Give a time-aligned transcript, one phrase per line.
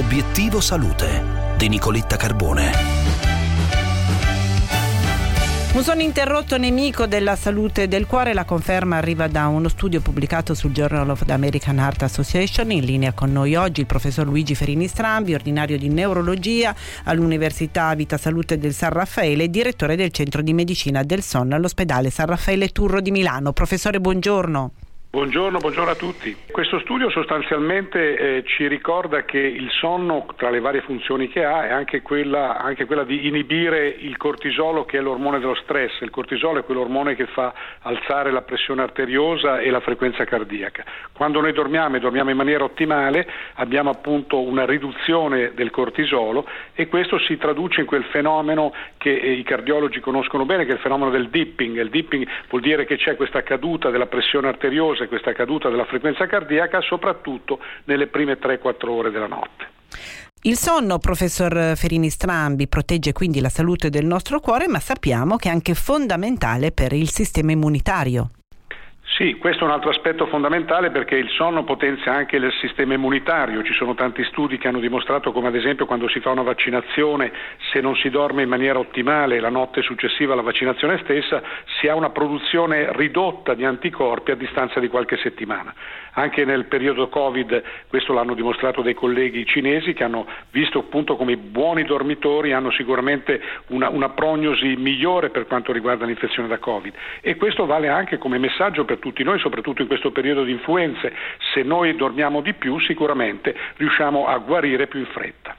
[0.00, 1.22] Obiettivo Salute
[1.58, 2.72] di Nicoletta Carbone.
[5.74, 10.54] Un sonno interrotto nemico della salute del cuore, la conferma arriva da uno studio pubblicato
[10.54, 12.70] sul Journal of the American Heart Association.
[12.70, 18.16] In linea con noi oggi il professor Luigi Ferini Strambi, ordinario di neurologia all'Università Vita
[18.16, 22.70] Salute del San Raffaele e direttore del Centro di Medicina del Sonno all'ospedale San Raffaele
[22.70, 23.52] Turro di Milano.
[23.52, 24.72] Professore, buongiorno.
[25.12, 26.36] Buongiorno, buongiorno, a tutti.
[26.52, 31.66] Questo studio sostanzialmente eh, ci ricorda che il sonno, tra le varie funzioni che ha,
[31.66, 36.00] è anche quella, anche quella, di inibire il cortisolo che è l'ormone dello stress.
[36.02, 40.84] Il cortisolo è quell'ormone che fa alzare la pressione arteriosa e la frequenza cardiaca.
[41.12, 46.86] Quando noi dormiamo e dormiamo in maniera ottimale abbiamo appunto una riduzione del cortisolo e
[46.86, 50.80] questo si traduce in quel fenomeno che eh, i cardiologi conoscono bene, che è il
[50.80, 51.80] fenomeno del dipping.
[51.80, 55.84] Il dipping vuol dire che c'è questa caduta della pressione arteriosa cause questa caduta della
[55.84, 59.68] frequenza cardiaca soprattutto nelle prime 3-4 ore della notte.
[60.42, 65.48] Il sonno, professor Ferini Strambi, protegge quindi la salute del nostro cuore, ma sappiamo che
[65.48, 68.30] è anche fondamentale per il sistema immunitario.
[69.16, 73.62] Sì, questo è un altro aspetto fondamentale perché il sonno potenzia anche il sistema immunitario.
[73.62, 77.30] Ci sono tanti studi che hanno dimostrato come ad esempio quando si fa una vaccinazione,
[77.70, 81.42] se non si dorme in maniera ottimale la notte successiva alla vaccinazione stessa,
[81.78, 85.72] si ha una produzione ridotta di anticorpi a distanza di qualche settimana.
[86.12, 91.32] Anche nel periodo Covid, questo l'hanno dimostrato dei colleghi cinesi che hanno visto appunto come
[91.32, 96.92] i buoni dormitori hanno sicuramente una, una prognosi migliore per quanto riguarda l'infezione da Covid.
[97.20, 101.12] E questo vale anche come messaggio per tutti noi, soprattutto in questo periodo di influenze.
[101.52, 105.49] Se noi dormiamo di più, sicuramente riusciamo a guarire più in fretta.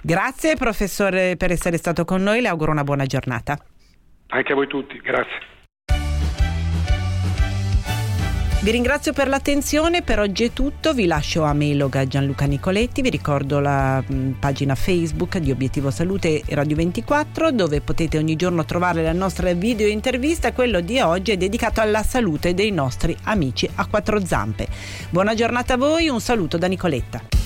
[0.00, 3.58] Grazie professore per essere stato con noi, le auguro una buona giornata.
[4.28, 5.50] Anche a voi tutti, grazie.
[8.62, 13.10] Vi ringrazio per l'attenzione, per oggi è tutto, vi lascio a Meloga Gianluca Nicoletti, vi
[13.10, 19.02] ricordo la mh, pagina Facebook di Obiettivo Salute Radio 24 dove potete ogni giorno trovare
[19.02, 23.86] la nostra video intervista, quello di oggi è dedicato alla salute dei nostri amici a
[23.86, 24.68] quattro zampe.
[25.10, 27.41] Buona giornata a voi, un saluto da Nicoletta.